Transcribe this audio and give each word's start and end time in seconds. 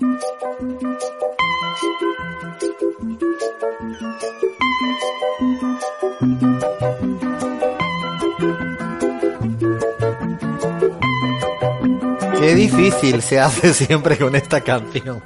Qué 0.00 0.06
difícil 12.54 13.20
se 13.20 13.40
hace 13.40 13.74
siempre 13.74 14.16
con 14.16 14.34
esta 14.34 14.62
canción. 14.62 15.22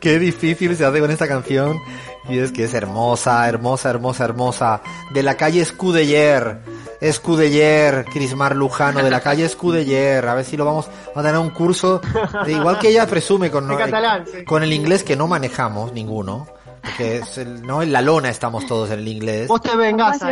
Qué 0.00 0.18
difícil 0.18 0.74
se 0.74 0.86
hace 0.86 1.00
con 1.00 1.10
esta 1.10 1.28
canción. 1.28 1.78
Y 2.26 2.38
es 2.38 2.50
que 2.52 2.64
es 2.64 2.72
hermosa, 2.72 3.46
hermosa, 3.46 3.90
hermosa, 3.90 4.24
hermosa. 4.24 4.82
De 5.12 5.22
la 5.22 5.36
calle 5.36 5.60
Escudeller. 5.60 6.62
Escudeller, 7.00 8.04
Crismar 8.06 8.54
Lujano, 8.56 9.02
de 9.02 9.10
la 9.10 9.20
calle 9.20 9.44
Escudeller. 9.44 10.26
A 10.26 10.34
ver 10.34 10.44
si 10.44 10.56
lo 10.56 10.64
vamos 10.64 10.88
a 11.14 11.22
tener 11.22 11.38
un 11.38 11.50
curso. 11.50 12.00
De, 12.44 12.52
igual 12.52 12.78
que 12.78 12.88
ella 12.88 13.06
presume 13.06 13.50
con, 13.50 13.66
catalán, 13.76 14.24
sí. 14.26 14.44
con 14.44 14.62
el 14.62 14.72
inglés 14.72 15.02
que 15.04 15.16
no 15.16 15.26
manejamos 15.28 15.92
ninguno. 15.92 16.46
Porque 16.82 17.16
es 17.18 17.38
el- 17.38 17.62
no 17.62 17.80
en 17.82 17.92
la 17.92 18.02
lona 18.02 18.28
estamos 18.28 18.66
todos 18.66 18.90
en 18.90 18.98
el 18.98 19.08
inglés. 19.08 19.48
Vos 19.48 19.62
te 19.62 19.70
un, 19.70 19.78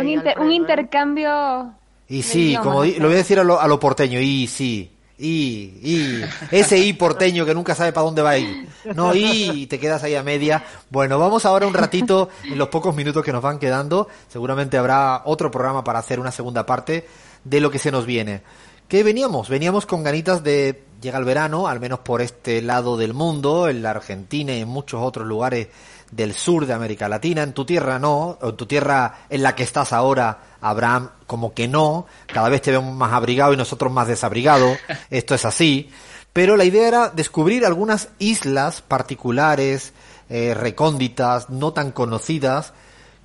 ahí, 0.07 0.13
inter- 0.13 0.39
un 0.39 0.51
¿eh? 0.51 0.55
intercambio. 0.55 1.73
Y 2.07 2.21
sí, 2.21 2.49
idioma, 2.49 2.63
como 2.63 2.81
di- 2.83 2.95
lo 2.99 3.05
voy 3.07 3.15
a 3.15 3.17
decir 3.17 3.39
a 3.39 3.43
lo, 3.43 3.59
a 3.59 3.67
lo 3.67 3.79
porteño, 3.79 4.19
y 4.19 4.45
sí, 4.47 4.91
y, 5.17 5.73
y, 5.81 6.21
ese 6.51 6.77
y 6.77 6.93
porteño 6.93 7.45
que 7.45 7.55
nunca 7.55 7.73
sabe 7.73 7.91
para 7.91 8.05
dónde 8.05 8.21
va 8.21 8.31
a 8.31 8.37
ir. 8.37 8.67
No, 8.95 9.13
y, 9.13 9.67
te 9.67 9.79
quedas 9.79 10.03
ahí 10.03 10.15
a 10.15 10.23
media. 10.23 10.63
Bueno, 10.89 11.19
vamos 11.19 11.45
ahora 11.45 11.67
un 11.67 11.73
ratito, 11.73 12.29
en 12.43 12.57
los 12.57 12.69
pocos 12.69 12.95
minutos 12.95 13.23
que 13.23 13.31
nos 13.31 13.41
van 13.41 13.59
quedando, 13.59 14.07
seguramente 14.27 14.77
habrá 14.77 15.21
otro 15.25 15.51
programa 15.51 15.83
para 15.83 15.99
hacer 15.99 16.19
una 16.19 16.31
segunda 16.31 16.65
parte 16.65 17.07
de 17.43 17.61
lo 17.61 17.71
que 17.71 17.79
se 17.79 17.91
nos 17.91 18.05
viene. 18.05 18.41
¿Qué 18.87 19.03
veníamos? 19.03 19.49
Veníamos 19.49 19.85
con 19.85 20.03
ganitas 20.03 20.43
de 20.43 20.83
llega 21.03 21.19
el 21.19 21.25
verano, 21.25 21.67
al 21.67 21.79
menos 21.79 21.99
por 21.99 22.21
este 22.21 22.61
lado 22.61 22.97
del 22.97 23.13
mundo, 23.13 23.67
en 23.67 23.83
la 23.83 23.91
Argentina 23.91 24.53
y 24.53 24.61
en 24.61 24.69
muchos 24.69 25.01
otros 25.01 25.27
lugares 25.27 25.67
del 26.09 26.33
sur 26.33 26.65
de 26.65 26.73
América 26.73 27.09
Latina. 27.09 27.43
En 27.43 27.53
tu 27.53 27.65
tierra 27.65 27.99
no, 27.99 28.39
en 28.41 28.55
tu 28.55 28.65
tierra 28.65 29.25
en 29.29 29.43
la 29.43 29.55
que 29.55 29.63
estás 29.63 29.93
ahora, 29.93 30.55
Abraham, 30.61 31.09
como 31.27 31.53
que 31.53 31.67
no. 31.67 32.07
Cada 32.27 32.49
vez 32.49 32.61
te 32.61 32.71
vemos 32.71 32.95
más 32.95 33.11
abrigado 33.11 33.53
y 33.53 33.57
nosotros 33.57 33.91
más 33.91 34.07
desabrigados. 34.07 34.77
Esto 35.09 35.35
es 35.35 35.45
así. 35.45 35.91
Pero 36.33 36.57
la 36.57 36.65
idea 36.65 36.87
era 36.87 37.09
descubrir 37.09 37.65
algunas 37.65 38.09
islas 38.17 38.81
particulares, 38.81 39.93
eh, 40.29 40.55
recónditas, 40.55 41.49
no 41.49 41.73
tan 41.73 41.91
conocidas, 41.91 42.73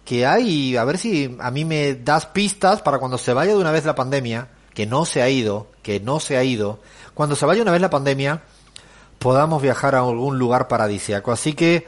que 0.04 0.26
hay, 0.26 0.76
a 0.76 0.84
ver 0.84 0.98
si 0.98 1.36
a 1.40 1.50
mí 1.50 1.64
me 1.64 1.94
das 1.94 2.26
pistas 2.26 2.82
para 2.82 2.98
cuando 2.98 3.18
se 3.18 3.32
vaya 3.32 3.52
de 3.52 3.58
una 3.58 3.72
vez 3.72 3.84
la 3.84 3.94
pandemia, 3.94 4.48
que 4.74 4.86
no 4.86 5.04
se 5.04 5.22
ha 5.22 5.28
ido, 5.28 5.68
que 5.82 6.00
no 6.00 6.20
se 6.20 6.36
ha 6.36 6.44
ido, 6.44 6.80
cuando 7.14 7.34
se 7.34 7.46
vaya 7.46 7.62
una 7.62 7.72
vez 7.72 7.80
la 7.80 7.90
pandemia, 7.90 8.42
podamos 9.18 9.60
viajar 9.60 9.94
a 9.94 10.00
algún 10.00 10.38
lugar 10.38 10.68
paradisíaco. 10.68 11.32
Así 11.32 11.54
que 11.54 11.86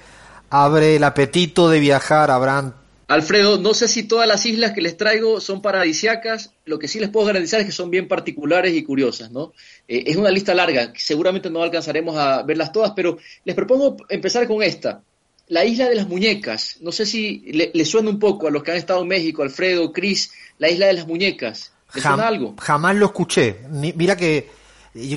abre 0.50 0.96
el 0.96 1.04
apetito 1.04 1.68
de 1.68 1.80
viajar, 1.80 2.30
Abraham. 2.30 2.72
Alfredo, 3.10 3.58
no 3.58 3.74
sé 3.74 3.88
si 3.88 4.04
todas 4.04 4.28
las 4.28 4.46
islas 4.46 4.72
que 4.72 4.80
les 4.80 4.96
traigo 4.96 5.40
son 5.40 5.60
paradisiacas, 5.62 6.52
lo 6.64 6.78
que 6.78 6.86
sí 6.88 7.00
les 7.00 7.08
puedo 7.10 7.26
garantizar 7.26 7.60
es 7.60 7.66
que 7.66 7.72
son 7.72 7.90
bien 7.90 8.06
particulares 8.06 8.72
y 8.74 8.84
curiosas, 8.84 9.30
¿no? 9.32 9.52
Eh, 9.88 10.04
es 10.06 10.16
una 10.16 10.30
lista 10.30 10.54
larga, 10.54 10.92
seguramente 10.96 11.50
no 11.50 11.62
alcanzaremos 11.62 12.16
a 12.16 12.42
verlas 12.44 12.70
todas, 12.72 12.92
pero 12.94 13.18
les 13.44 13.56
propongo 13.56 13.96
empezar 14.08 14.46
con 14.46 14.62
esta, 14.62 15.02
la 15.48 15.64
isla 15.64 15.88
de 15.88 15.96
las 15.96 16.06
muñecas. 16.08 16.76
No 16.80 16.92
sé 16.92 17.04
si 17.04 17.40
le, 17.52 17.72
le 17.74 17.84
suena 17.84 18.10
un 18.10 18.20
poco 18.20 18.46
a 18.46 18.50
los 18.52 18.62
que 18.62 18.70
han 18.70 18.76
estado 18.76 19.02
en 19.02 19.08
México, 19.08 19.42
Alfredo, 19.42 19.92
Cris, 19.92 20.30
la 20.58 20.68
isla 20.70 20.86
de 20.86 20.92
las 20.92 21.06
muñecas. 21.08 21.72
¿Les 21.92 22.04
Jam- 22.04 22.14
suena 22.14 22.28
algo? 22.28 22.54
Jamás 22.60 22.94
lo 22.94 23.06
escuché. 23.06 23.56
Ni- 23.70 23.92
mira 23.92 24.16
que 24.16 24.48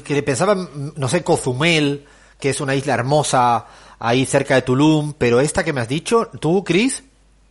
que 0.03 0.23
pensaba, 0.23 0.55
mm, 0.55 0.93
no 0.97 1.07
sé, 1.07 1.23
Cozumel, 1.23 2.05
que 2.39 2.49
es 2.49 2.59
una 2.61 2.75
isla 2.75 2.93
hermosa 2.95 3.65
ahí 3.99 4.25
cerca 4.25 4.55
de 4.55 4.61
Tulum, 4.63 5.13
pero 5.17 5.39
esta 5.39 5.63
que 5.63 5.73
me 5.73 5.81
has 5.81 5.87
dicho, 5.87 6.29
tú, 6.39 6.63
Chris, 6.63 7.03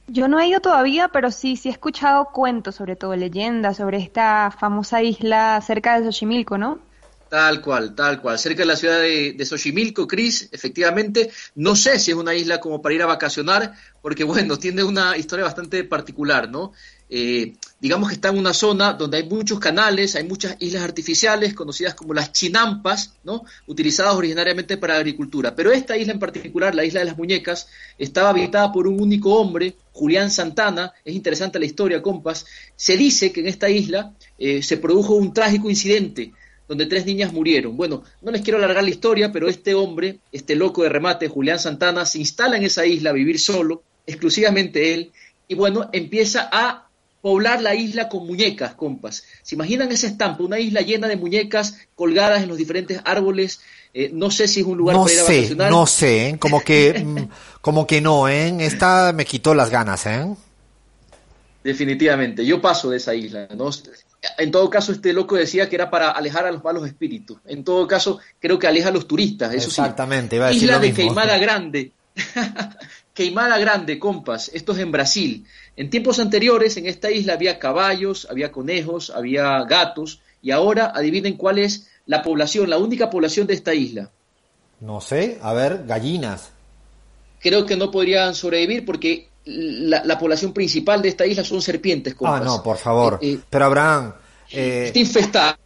Yo 0.06 0.28
no 0.28 0.39
he 0.39 0.47
ido 0.48 0.61
todavía, 0.61 1.08
pero 1.08 1.31
sí, 1.33 1.56
sí 1.56 1.69
he 1.69 1.72
escuchado 1.72 2.27
cuentos, 2.27 2.77
sobre 2.77 2.95
todo 2.97 3.17
leyendas, 3.17 3.78
sobre 3.78 3.98
esta 3.98 4.51
famosa 4.51 5.02
isla 5.02 5.61
cerca 5.61 5.98
de 5.98 6.05
Xochimilco, 6.05 6.58
¿no? 6.58 6.79
Tal 7.33 7.63
cual, 7.63 7.95
tal 7.95 8.20
cual. 8.20 8.39
Cerca 8.39 8.61
de 8.61 8.67
la 8.67 8.77
ciudad 8.77 9.01
de, 9.01 9.47
Xochimilco, 9.47 10.07
Cris, 10.07 10.51
efectivamente. 10.53 11.31
No 11.55 11.75
sé 11.75 11.98
si 11.98 12.11
es 12.11 12.17
una 12.19 12.35
isla 12.35 12.61
como 12.61 12.83
para 12.83 12.95
ir 12.95 13.01
a 13.01 13.07
vacacionar, 13.07 13.73
porque 14.03 14.23
bueno, 14.23 14.59
tiene 14.59 14.85
una 14.85 15.17
historia 15.17 15.47
bastante 15.47 15.83
particular, 15.85 16.51
¿no? 16.51 16.75
Eh, 17.09 17.55
digamos 17.81 18.11
que 18.11 18.17
está 18.17 18.29
en 18.29 18.37
una 18.37 18.53
zona 18.53 18.92
donde 18.92 19.17
hay 19.17 19.27
muchos 19.31 19.59
canales, 19.61 20.15
hay 20.15 20.25
muchas 20.25 20.57
islas 20.59 20.83
artificiales 20.83 21.55
conocidas 21.55 21.95
como 21.95 22.13
las 22.13 22.33
chinampas, 22.33 23.15
¿no? 23.25 23.47
Utilizadas 23.67 24.15
originariamente 24.15 24.77
para 24.77 24.97
agricultura. 24.97 25.57
Pero 25.57 25.73
esta 25.73 25.97
isla 25.97 26.13
en 26.13 26.19
particular, 26.19 26.75
la 26.75 26.85
isla 26.85 27.01
de 27.01 27.07
las 27.07 27.17
muñecas, 27.17 27.67
estaba 27.97 28.29
habitada 28.29 28.71
por 28.71 28.87
un 28.87 29.01
único 29.01 29.37
hombre, 29.37 29.77
Julián 29.92 30.31
Santana. 30.31 30.92
Es 31.03 31.15
interesante 31.15 31.59
la 31.59 31.65
historia, 31.65 32.03
compas. 32.03 32.45
Se 32.77 32.95
dice 32.98 33.33
que 33.33 33.41
en 33.41 33.47
esta 33.47 33.71
isla 33.71 34.13
eh, 34.39 34.63
se 34.63 34.77
produjo 34.77 35.15
un 35.15 35.33
trágico 35.33 35.71
incidente 35.71 36.35
donde 36.73 36.87
tres 36.87 37.05
niñas 37.05 37.35
murieron. 37.35 37.77
Bueno, 37.77 38.03
no 38.23 38.31
les 38.31 38.41
quiero 38.41 38.57
alargar 38.57 38.83
la 38.83 38.89
historia, 38.89 39.31
pero 39.31 39.47
este 39.47 39.75
hombre, 39.75 40.21
este 40.33 40.57
loco 40.57 40.83
de 40.83 40.89
remate, 40.89 41.29
Julián 41.29 41.59
Santana, 41.59 42.07
se 42.07 42.19
instala 42.19 42.57
en 42.57 42.65
esa 42.65 42.87
isla 42.87 43.11
a 43.11 43.13
vivir 43.13 43.39
solo, 43.39 43.83
exclusivamente 44.07 44.95
él, 44.95 45.13
y 45.49 45.55
bueno, 45.55 45.91
empieza 45.93 46.49
a 46.51 46.89
poblar 47.21 47.61
la 47.61 47.75
isla 47.75 48.09
con 48.09 48.27
muñecas, 48.27 48.73
compas. 48.75 49.23
¿Se 49.43 49.55
imaginan 49.55 49.93
esa 49.93 50.07
estampa? 50.07 50.43
Una 50.43 50.59
isla 50.59 50.81
llena 50.81 51.09
de 51.09 51.17
muñecas 51.17 51.77
colgadas 51.95 52.43
en 52.43 52.49
los 52.49 52.57
diferentes 52.57 53.03
árboles. 53.05 53.61
Eh, 53.93 54.09
no 54.11 54.31
sé 54.31 54.49
si 54.49 54.61
es 54.61 54.67
un 54.67 54.79
lugar 54.79 54.97
no 54.97 55.03
para 55.03 55.13
ir 55.13 55.21
a 55.21 55.25
sé, 55.25 55.37
vacacionar. 55.37 55.71
no 55.71 55.87
sé, 55.87 56.29
¿eh? 56.31 56.39
como 56.39 56.63
que, 56.63 56.95
mm, 57.05 57.29
como 57.61 57.87
que 57.87 58.01
no, 58.01 58.31
¿eh? 58.31 58.57
Esta 58.61 59.13
me 59.13 59.27
quitó 59.27 59.55
las 59.55 59.69
ganas, 59.69 60.07
¿eh? 60.07 60.27
Definitivamente, 61.63 62.47
yo 62.47 62.63
paso 62.63 62.89
de 62.89 62.97
esa 62.97 63.15
isla, 63.15 63.47
¿no? 63.55 63.69
En 64.39 64.53
todo 64.53 64.71
caso, 64.71 64.93
este 64.93 65.13
loco 65.13 65.37
decía 65.37 65.69
que 65.69 65.75
era 65.75 65.91
para 65.91 66.11
alejar 66.11 66.47
a 66.47 66.53
los 66.53 66.63
malos 66.63 66.87
espíritus. 66.87 67.39
En 67.47 67.65
todo 67.65 67.87
caso, 67.89 68.21
creo 68.39 68.59
que 68.59 68.69
aleja 68.69 68.89
a 68.89 68.93
los 68.93 69.09
turistas, 69.09 69.53
eso 69.53 69.71
sí. 69.71 69.81
Exactamente, 69.81 70.37
iba 70.37 70.47
a 70.47 70.49
decir 70.49 70.63
Isla 70.63 70.77
lo 70.77 70.81
de 70.81 70.89
mismo. 70.89 71.05
Queimada 71.05 71.39
Grande. 71.39 71.93
Queimada 73.15 73.59
Grande, 73.59 73.99
compas, 73.99 74.51
esto 74.55 74.73
es 74.73 74.79
en 74.79 74.93
Brasil. 74.93 75.45
En 75.77 75.91
tiempos 75.91 76.19
anteriores, 76.19 76.77
en 76.77 76.87
esta 76.87 77.11
isla 77.11 77.35
había 77.35 77.59
caballos, 77.59 78.27
había 78.31 78.53
conejos, 78.53 79.11
había 79.11 79.63
gatos, 79.65 80.21
y 80.41 80.51
ahora 80.51 80.93
adivinen 80.95 81.37
cuál 81.37 81.59
es 81.59 81.89
la 82.07 82.23
población, 82.23 82.71
la 82.71 82.79
única 82.79 83.11
población 83.11 83.47
de 83.47 83.55
esta 83.55 83.75
isla. 83.75 84.11
No 84.81 85.01
sé, 85.01 85.39
a 85.43 85.53
ver, 85.53 85.85
gallinas. 85.87 86.51
Creo 87.41 87.67
que 87.67 87.77
no 87.77 87.91
podrían 87.91 88.35
sobrevivir 88.35 88.85
porque 88.85 89.29
la, 89.45 90.05
la 90.05 90.19
población 90.19 90.53
principal 90.53 91.03
de 91.03 91.08
esta 91.08 91.27
isla 91.27 91.45
son 91.45 91.61
serpientes, 91.63 92.14
compas. 92.14 92.41
Ah, 92.41 92.45
no, 92.45 92.63
por 92.63 92.77
favor. 92.77 93.19
Eh, 93.20 93.33
eh, 93.33 93.41
Pero 93.48 93.64
Abraham, 93.64 94.14
eh, 94.51 94.85
está 94.86 94.98
infestada. 94.98 95.58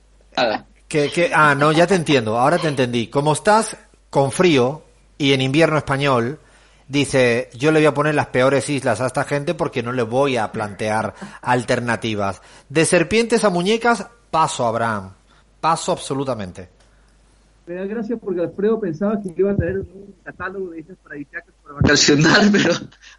que, 0.88 1.10
que, 1.10 1.30
ah, 1.34 1.54
no, 1.54 1.72
ya 1.72 1.86
te 1.86 1.94
entiendo, 1.94 2.38
ahora 2.38 2.58
te 2.58 2.68
entendí. 2.68 3.08
Como 3.08 3.32
estás 3.32 3.76
con 4.10 4.32
frío 4.32 4.82
y 5.18 5.32
en 5.32 5.40
invierno 5.40 5.76
español, 5.78 6.40
dice, 6.88 7.50
yo 7.54 7.70
le 7.72 7.80
voy 7.80 7.86
a 7.86 7.94
poner 7.94 8.14
las 8.14 8.28
peores 8.28 8.68
islas 8.70 9.00
a 9.00 9.06
esta 9.06 9.24
gente 9.24 9.54
porque 9.54 9.82
no 9.82 9.92
le 9.92 10.02
voy 10.02 10.36
a 10.36 10.50
plantear 10.52 11.14
alternativas. 11.42 12.40
De 12.68 12.86
serpientes 12.86 13.44
a 13.44 13.50
muñecas, 13.50 14.06
paso, 14.30 14.66
Abraham. 14.66 15.12
Paso 15.60 15.92
absolutamente. 15.92 16.75
Me 17.66 17.74
da 17.74 17.84
gracias 17.84 18.18
porque 18.20 18.40
Alfredo 18.40 18.78
pensaba 18.80 19.20
que 19.20 19.34
iba 19.36 19.50
a 19.50 19.56
tener 19.56 19.80
un 19.80 20.14
catálogo 20.22 20.70
de 20.70 20.80
islas 20.80 20.98
paradisíacas 21.02 21.52
para 21.62 21.74
vacacionar, 21.74 22.40
pero 22.52 22.74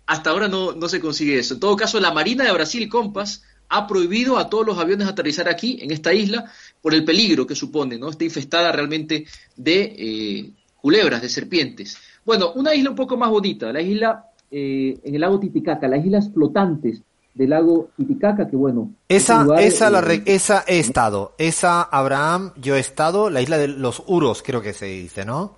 hasta 0.05 0.29
ahora 0.29 0.47
no, 0.47 0.71
no 0.71 0.87
se 0.87 1.01
consigue 1.01 1.37
eso. 1.37 1.55
En 1.55 1.59
todo 1.59 1.75
caso, 1.75 1.99
la 1.99 2.13
Marina 2.13 2.45
de 2.45 2.53
Brasil, 2.53 2.87
compas, 2.87 3.43
ha 3.69 3.87
prohibido 3.87 4.37
a 4.37 4.49
todos 4.49 4.65
los 4.65 4.77
aviones 4.77 5.07
aterrizar 5.07 5.49
aquí, 5.49 5.79
en 5.81 5.91
esta 5.91 6.13
isla, 6.13 6.49
por 6.81 6.93
el 6.93 7.03
peligro 7.03 7.45
que 7.45 7.55
supone, 7.55 7.97
¿no? 7.97 8.09
Está 8.09 8.23
infestada 8.23 8.71
realmente 8.71 9.25
de 9.57 9.95
eh, 9.97 10.51
culebras, 10.81 11.21
de 11.21 11.29
serpientes. 11.29 11.97
Bueno, 12.25 12.53
una 12.53 12.73
isla 12.73 12.91
un 12.91 12.95
poco 12.95 13.17
más 13.17 13.29
bonita, 13.29 13.73
la 13.73 13.81
isla 13.81 14.27
eh, 14.49 14.97
en 15.03 15.15
el 15.15 15.21
lago 15.21 15.39
Titicaca, 15.39 15.87
las 15.87 16.05
islas 16.05 16.31
flotantes 16.33 17.01
del 17.37 17.51
lago 17.51 17.89
Titicaca, 17.95 18.47
que 18.49 18.55
bueno... 18.55 18.89
es 19.07 19.23
Esa, 19.23 19.43
lugar, 19.43 19.61
esa, 19.61 19.89
la 19.89 19.99
eh, 19.99 20.01
re- 20.01 20.23
esa 20.25 20.63
he 20.67 20.79
estado. 20.79 21.33
Esa, 21.37 21.83
Abraham, 21.83 22.51
yo 22.57 22.75
he 22.75 22.79
estado. 22.79 23.29
La 23.29 23.41
isla 23.41 23.57
de 23.57 23.67
los 23.67 24.03
Uros, 24.07 24.43
creo 24.43 24.61
que 24.61 24.73
se 24.73 24.85
dice, 24.87 25.23
¿no? 25.23 25.55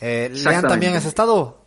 Eh, 0.00 0.30
¿Lean 0.32 0.66
también 0.66 0.94
has 0.94 1.06
estado? 1.06 1.58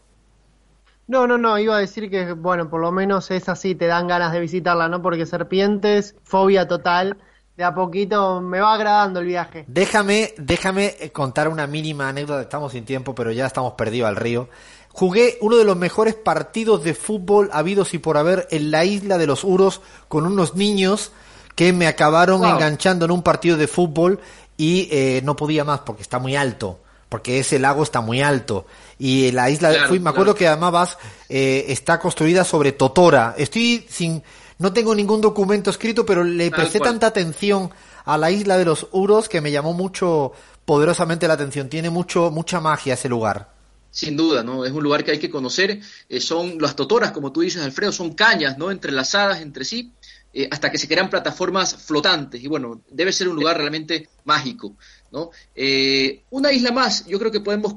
No, 1.07 1.25
no, 1.25 1.39
no, 1.39 1.57
iba 1.57 1.75
a 1.75 1.80
decir 1.80 2.09
que, 2.12 2.33
bueno, 2.33 2.69
por 2.69 2.81
lo 2.81 2.91
menos 2.91 3.31
es 3.31 3.50
así, 3.50 3.74
te 3.74 3.88
dan 3.88 4.07
ganas 4.07 4.31
de 4.31 4.39
visitarla, 4.39 4.88
¿no? 4.88 5.01
Porque 5.01 5.25
serpientes, 5.25 6.15
fobia 6.24 6.68
total, 6.68 7.18
de 7.57 7.63
a 7.63 7.74
poquito 7.74 8.39
me 8.42 8.59
va 8.59 8.75
agradando 8.75 9.19
el 9.19 9.25
viaje. 9.25 9.65
Déjame, 9.68 10.35
déjame 10.38 10.94
contar 11.12 11.47
una 11.47 11.65
mínima 11.65 12.09
anécdota. 12.09 12.42
Estamos 12.42 12.74
sin 12.74 12.85
tiempo, 12.85 13.15
pero 13.15 13.31
ya 13.31 13.47
estamos 13.47 13.74
perdidos 13.74 14.07
al 14.07 14.18
río. 14.18 14.50
Jugué 14.99 15.37
uno 15.39 15.55
de 15.55 15.63
los 15.63 15.77
mejores 15.77 16.13
partidos 16.13 16.83
de 16.83 16.93
fútbol 16.93 17.49
habidos 17.53 17.93
y 17.93 17.99
por 17.99 18.17
haber 18.17 18.49
en 18.51 18.69
la 18.69 18.83
isla 18.83 19.17
de 19.17 19.27
los 19.27 19.45
Uros 19.45 19.79
con 20.09 20.25
unos 20.25 20.55
niños 20.55 21.13
que 21.55 21.71
me 21.71 21.87
acabaron 21.87 22.41
Wow. 22.41 22.49
enganchando 22.55 23.05
en 23.05 23.11
un 23.11 23.23
partido 23.23 23.55
de 23.55 23.67
fútbol 23.67 24.19
y 24.57 24.89
eh, 24.91 25.21
no 25.23 25.37
podía 25.37 25.63
más 25.63 25.79
porque 25.85 26.01
está 26.01 26.19
muy 26.19 26.35
alto. 26.35 26.79
porque 27.07 27.39
ese 27.39 27.59
lago 27.59 27.81
está 27.81 28.01
muy 28.01 28.21
alto. 28.21 28.65
Y 28.99 29.31
la 29.31 29.49
isla, 29.49 29.69
de 29.69 29.79
fui, 29.87 29.99
me 29.99 30.09
acuerdo 30.09 30.35
que 30.35 30.47
además 30.47 30.97
eh, 31.29 31.65
está 31.69 31.97
construida 31.97 32.43
sobre 32.43 32.73
Totora. 32.73 33.33
Estoy 33.37 33.85
sin, 33.89 34.21
no 34.59 34.73
tengo 34.73 34.93
ningún 34.93 35.21
documento 35.21 35.69
escrito, 35.71 36.05
pero 36.05 36.23
le 36.25 36.51
presté 36.51 36.79
tanta 36.79 37.07
atención 37.07 37.71
a 38.05 38.17
la 38.17 38.29
isla 38.31 38.57
de 38.57 38.65
los 38.65 38.85
Uros 38.91 39.27
que 39.29 39.39
me 39.41 39.49
llamó 39.49 39.73
mucho, 39.73 40.33
poderosamente 40.65 41.25
la 41.27 41.33
atención. 41.35 41.67
Tiene 41.69 41.89
mucho, 41.89 42.29
mucha 42.31 42.59
magia 42.59 42.93
ese 42.95 43.09
lugar. 43.09 43.57
Sin 43.91 44.15
duda, 44.15 44.44
¿no? 44.44 44.65
Es 44.65 44.71
un 44.71 44.83
lugar 44.83 45.03
que 45.03 45.12
hay 45.12 45.19
que 45.19 45.30
conocer. 45.30 45.80
Eh, 46.07 46.19
son 46.19 46.57
las 46.59 46.75
totoras, 46.75 47.12
como 47.12 47.31
tú 47.31 47.41
dices, 47.41 47.62
Alfredo, 47.62 47.91
son 47.91 48.13
cañas, 48.13 48.57
¿no? 48.57 48.69
Entrelazadas 48.71 49.41
entre 49.41 49.65
sí, 49.65 49.91
eh, 50.33 50.47
hasta 50.51 50.71
que 50.71 50.77
se 50.77 50.88
crean 50.88 51.09
plataformas 51.09 51.75
flotantes. 51.75 52.44
Y 52.44 52.47
bueno, 52.47 52.81
debe 52.89 53.12
ser 53.12 53.27
un 53.27 53.36
lugar 53.36 53.57
realmente 53.57 54.09
mágico, 54.25 54.75
¿no? 55.12 55.31
Eh, 55.56 56.21
una 56.30 56.51
isla 56.51 56.71
más, 56.71 57.06
yo 57.07 57.18
creo 57.18 57.31
que 57.31 57.41
podemos 57.41 57.74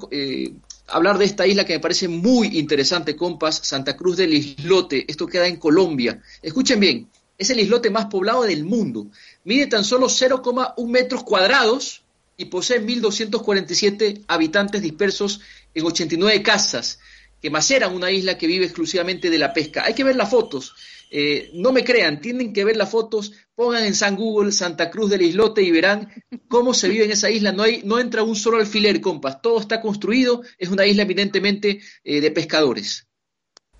hablar 0.88 1.16
de 1.16 1.24
esta 1.24 1.46
isla 1.46 1.64
que 1.64 1.74
me 1.74 1.80
parece 1.80 2.08
muy 2.08 2.58
interesante, 2.58 3.16
compas, 3.16 3.60
Santa 3.62 3.96
Cruz 3.96 4.18
del 4.18 4.34
Islote. 4.34 5.06
Esto 5.08 5.26
queda 5.26 5.46
en 5.46 5.56
Colombia. 5.56 6.20
Escuchen 6.42 6.78
bien, 6.78 7.08
es 7.38 7.50
el 7.50 7.60
islote 7.60 7.90
más 7.90 8.06
poblado 8.06 8.42
del 8.42 8.64
mundo. 8.64 9.08
Mide 9.44 9.66
tan 9.66 9.84
solo 9.84 10.08
0,1 10.08 10.86
metros 10.86 11.24
cuadrados 11.24 12.02
y 12.36 12.46
posee 12.46 12.80
1.247 12.80 14.24
habitantes 14.28 14.82
dispersos 14.82 15.40
en 15.74 15.84
89 15.84 16.42
casas 16.42 16.98
que 17.40 17.50
maceran 17.50 17.94
una 17.94 18.10
isla 18.10 18.38
que 18.38 18.46
vive 18.46 18.66
exclusivamente 18.66 19.28
de 19.28 19.38
la 19.38 19.52
pesca. 19.52 19.84
Hay 19.84 19.94
que 19.94 20.04
ver 20.04 20.14
las 20.14 20.30
fotos. 20.30 20.74
Eh, 21.10 21.50
no 21.54 21.72
me 21.72 21.84
crean, 21.84 22.20
tienen 22.20 22.52
que 22.52 22.64
ver 22.64 22.76
las 22.76 22.88
fotos, 22.88 23.32
pongan 23.54 23.84
en 23.84 23.94
San 23.94 24.16
Google 24.16 24.52
Santa 24.52 24.90
Cruz 24.90 25.10
del 25.10 25.22
Islote 25.22 25.60
y 25.60 25.70
verán 25.70 26.08
cómo 26.48 26.72
se 26.72 26.88
vive 26.88 27.04
en 27.04 27.10
esa 27.10 27.28
isla. 27.28 27.52
No, 27.52 27.64
hay, 27.64 27.82
no 27.84 27.98
entra 27.98 28.22
un 28.22 28.36
solo 28.36 28.58
alfiler, 28.58 29.00
compas. 29.00 29.42
Todo 29.42 29.60
está 29.60 29.80
construido, 29.80 30.42
es 30.56 30.70
una 30.70 30.86
isla 30.86 31.02
eminentemente 31.02 31.80
eh, 32.04 32.20
de 32.20 32.30
pescadores. 32.30 33.08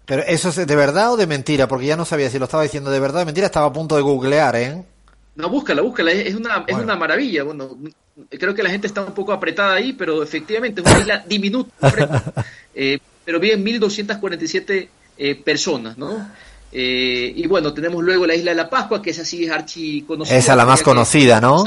Pero 0.04 0.22
eso 0.24 0.48
es 0.48 0.66
de 0.66 0.76
verdad 0.76 1.12
o 1.12 1.16
de 1.16 1.26
mentira, 1.26 1.68
porque 1.68 1.86
ya 1.86 1.96
no 1.96 2.04
sabía 2.04 2.28
si 2.28 2.38
lo 2.38 2.46
estaba 2.46 2.64
diciendo 2.64 2.90
de 2.90 3.00
verdad 3.00 3.18
o 3.18 3.20
de 3.20 3.26
mentira, 3.26 3.46
estaba 3.46 3.66
a 3.66 3.72
punto 3.72 3.96
de 3.96 4.02
googlear, 4.02 4.56
¿eh? 4.56 4.84
No, 5.34 5.49
búscala, 5.49 5.81
búscala, 5.81 6.12
es 6.12 6.34
una, 6.34 6.64
es 6.67 6.76
una 6.76 6.94
maravilla. 6.94 7.43
Bueno, 7.43 7.79
creo 8.29 8.55
que 8.55 8.62
la 8.62 8.70
gente 8.70 8.87
está 8.87 9.02
un 9.02 9.14
poco 9.14 9.32
apretada 9.32 9.75
ahí, 9.75 9.94
pero 9.94 10.23
efectivamente 10.23 10.82
es 10.82 10.87
una 10.87 11.00
isla 11.00 11.25
diminuta, 11.26 11.73
eh, 12.75 12.99
pero 13.25 13.40
viven 13.40 13.64
1.247 13.64 14.88
eh, 15.17 15.34
personas, 15.37 15.96
¿no? 15.96 16.29
Eh, 16.70 17.32
y 17.37 17.46
bueno, 17.46 17.73
tenemos 17.73 18.02
luego 18.02 18.26
la 18.26 18.34
isla 18.34 18.50
de 18.50 18.56
la 18.56 18.69
Pascua, 18.69 19.00
que 19.00 19.11
es 19.11 19.19
así, 19.19 19.44
es 19.44 19.50
archi 19.50 20.02
conocida. 20.02 20.37
Esa 20.37 20.52
es 20.52 20.56
la 20.56 20.67
más 20.67 20.82
conocida, 20.82 21.40
¿no? 21.40 21.64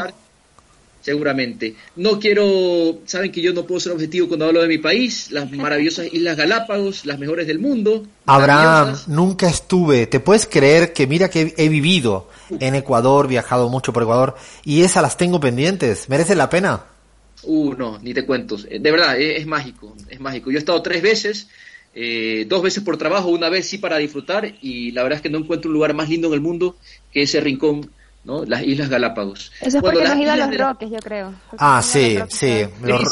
Seguramente. 1.06 1.76
No 1.96 2.20
quiero, 2.20 2.98
saben 3.06 3.32
que 3.32 3.40
yo 3.40 3.54
no 3.54 3.68
puedo 3.68 3.80
ser 3.80 3.92
objetivo 3.92 4.28
cuando 4.28 4.46
hablo 4.46 4.64
de 4.64 4.68
mi 4.68 4.80
país, 4.80 5.30
las 5.30 5.52
maravillosas 5.52 6.12
Islas 6.12 6.36
Galápagos, 6.36 7.06
las 7.06 7.20
mejores 7.20 7.46
del 7.46 7.60
mundo. 7.60 8.08
Abraham, 8.26 8.98
nunca 9.06 9.48
estuve, 9.48 10.08
¿te 10.08 10.20
puedes 10.20 10.48
creer 10.48 10.94
que 10.94 11.06
mira 11.06 11.30
que 11.30 11.54
he 11.58 11.70
vivido 11.70 12.28
en 12.60 12.74
Ecuador, 12.74 13.28
viajado 13.28 13.70
mucho 13.70 13.94
por 13.94 14.02
Ecuador, 14.02 14.36
y 14.64 14.82
esas 14.82 15.04
las 15.04 15.16
tengo 15.16 15.40
pendientes? 15.40 16.10
¿Merece 16.10 16.34
la 16.34 16.50
pena? 16.50 16.86
Uh, 17.44 17.76
no, 17.76 18.00
ni 18.00 18.16
te 18.16 18.26
cuento. 18.26 18.58
De 18.58 18.92
verdad, 18.92 19.20
es, 19.22 19.46
mágico, 19.46 19.96
es 20.10 20.20
mágico. 20.20 20.50
Yo 20.50 20.58
he 20.58 20.60
estado 20.60 20.82
tres 20.82 21.04
veces, 21.04 21.50
eh, 21.94 22.46
dos 22.50 22.64
veces 22.64 22.82
por 22.84 22.98
trabajo, 22.98 23.30
una 23.30 23.50
vez 23.50 23.68
sí 23.68 23.78
para 23.78 23.98
disfrutar, 23.98 24.56
y 24.60 24.92
la 24.92 25.04
verdad 25.04 25.18
es 25.18 25.22
que 25.22 25.30
no 25.30 25.38
encuentro 25.38 25.70
un 25.70 25.76
lugar 25.76 25.94
más 25.94 26.10
lindo 26.10 26.30
en 26.30 26.34
el 26.34 26.42
mundo 26.42 26.78
que 27.14 27.22
ese 27.22 27.42
rincón 27.42 27.92
¿no? 28.26 28.44
Las 28.44 28.64
Islas 28.64 28.90
Galápagos. 28.90 29.52
Eso 29.62 29.78
es 29.78 29.84
porque 29.84 30.04
no 30.04 30.12
has 30.12 30.18
ido 30.18 30.32
a 30.32 30.36
los 30.36 30.58
Roques, 30.58 30.90
yo 30.90 30.98
creo. 30.98 31.34
Ah, 31.58 31.82
sí, 31.82 32.18
sí. 32.30 32.66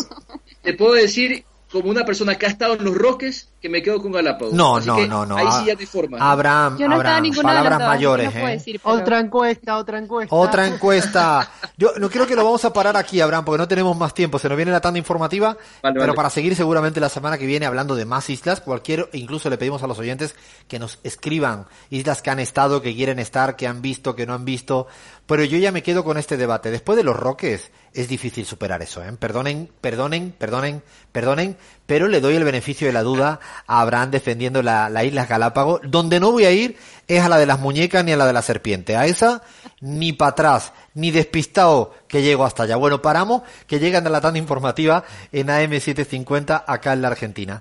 Te 0.62 0.74
puedo 0.74 0.94
decir 0.94 1.46
como 1.72 1.90
una 1.90 2.06
persona 2.06 2.36
que 2.36 2.46
ha 2.46 2.50
estado 2.50 2.76
en 2.76 2.84
los 2.84 2.96
Roques 2.96 3.50
que 3.64 3.70
me 3.70 3.82
quedo 3.82 4.02
con 4.02 4.12
Galápagos. 4.12 4.54
No, 4.54 4.82
no, 4.82 5.08
no, 5.08 5.26
no. 5.26 5.38
Ahí 5.38 5.48
sí 5.62 5.68
ya 5.68 5.76
te 5.78 5.88
forma. 5.88 6.18
Abraham, 6.20 6.78
Yo 6.78 6.90
no 6.90 6.96
Abraham, 6.96 7.32
palabras 7.42 7.80
mayores, 7.80 8.36
¿eh? 8.36 8.82
Otra 8.84 9.22
encuesta, 9.22 9.78
otra 9.78 10.00
encuesta. 10.00 10.36
Otra 10.36 10.68
encuesta. 10.68 11.50
Yo 11.78 11.94
no 11.98 12.10
creo 12.10 12.28
que 12.28 12.36
lo 12.36 12.44
vamos 12.44 12.66
a 12.66 12.74
parar 12.74 12.98
aquí, 12.98 13.22
Abraham, 13.22 13.46
porque 13.46 13.60
no 13.60 13.68
tenemos 13.70 13.96
más 13.96 14.14
tiempo. 14.14 14.38
Se 14.38 14.50
nos 14.50 14.58
viene 14.58 14.74
la 14.74 14.82
tanda 14.82 15.00
informativa, 15.00 15.56
pero 15.82 16.14
para 16.14 16.30
seguir 16.30 16.58
seguramente 16.58 17.00
la 17.00 17.08
semana 17.08 17.38
que 17.38 17.46
viene 17.46 17.66
hablando 17.66 17.96
de 17.96 18.04
más 18.04 18.30
islas, 18.30 18.60
cualquier, 18.60 19.08
incluso 19.14 19.50
le 19.50 19.58
pedimos 19.58 19.82
a 19.82 19.88
los 19.88 19.98
oyentes 19.98 20.36
que 20.68 20.78
nos 20.78 21.00
escriban 21.04 21.66
islas 21.90 22.22
que 22.22 22.32
han 22.32 22.42
estado, 22.42 22.82
que 22.82 22.94
quieren 22.94 23.18
estar, 23.18 23.56
que 23.56 23.66
han 23.66 23.82
visto, 23.82 24.14
que 24.14 24.26
no 24.26 24.34
han 24.34 24.44
visto. 24.44 24.88
Pero 25.26 25.46
yo 25.46 25.58
ya 25.58 25.72
me 25.72 25.84
quedo 25.84 26.04
con 26.04 26.18
este 26.18 26.36
debate. 26.36 26.70
Después 26.70 26.98
de 26.98 27.06
los 27.06 27.16
Roques, 27.16 27.72
es 27.94 28.10
difícil 28.10 28.46
superar 28.46 28.82
eso, 28.82 29.02
¿eh? 29.04 29.14
Perdonen, 29.14 29.70
perdonen, 29.80 30.34
perdonen, 30.38 30.84
perdonen, 31.14 31.56
pero 31.94 32.08
le 32.08 32.22
doy 32.22 32.36
el 32.36 32.44
beneficio 32.44 32.88
de 32.88 32.94
la 32.94 33.04
duda 33.04 33.40
a 33.68 33.82
Abraham 33.82 34.10
defendiendo 34.10 34.64
la, 34.64 34.90
la 34.90 35.04
Islas 35.04 35.30
Galápagos. 35.30 35.80
Donde 35.84 36.20
no 36.20 36.32
voy 36.32 36.46
a 36.46 36.52
ir 36.52 36.76
es 37.08 37.22
a 37.22 37.30
la 37.30 37.38
de 37.38 37.46
las 37.46 37.60
muñecas 37.60 38.04
ni 38.04 38.14
a 38.14 38.18
la 38.18 38.26
de 38.26 38.34
la 38.34 38.42
serpiente. 38.42 38.96
A 38.96 39.06
esa 39.06 39.44
ni 39.80 40.12
para 40.12 40.32
atrás, 40.32 40.74
ni 40.96 41.12
despistado 41.12 41.94
que 42.08 42.24
llego 42.24 42.46
hasta 42.46 42.64
allá. 42.64 42.78
Bueno, 42.78 43.02
paramos, 43.04 43.44
que 43.68 43.78
llegan 43.78 44.08
a 44.08 44.10
la 44.10 44.22
tanda 44.22 44.40
informativa 44.40 45.04
en 45.32 45.50
AM750 45.50 46.64
acá 46.66 46.94
en 46.94 47.04
la 47.04 47.10
Argentina. 47.10 47.52